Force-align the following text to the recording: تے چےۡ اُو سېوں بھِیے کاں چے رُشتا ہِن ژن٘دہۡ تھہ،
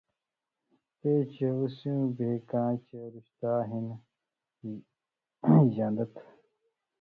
تے 0.99 1.11
چےۡ 1.33 1.53
اُو 1.57 1.63
سېوں 1.75 2.03
بھِیے 2.15 2.33
کاں 2.49 2.71
چے 2.85 2.99
رُشتا 3.13 3.51
ہِن 3.69 3.85
ژن٘دہۡ 5.73 6.09
تھہ، 6.13 6.21